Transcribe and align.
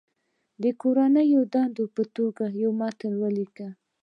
د 0.61 0.63
کورنۍ 0.81 1.29
دندې 1.53 1.85
په 1.95 2.03
توګه 2.15 2.45
یو 2.61 2.71
متن 2.79 3.13
ولیکئ. 3.21 3.69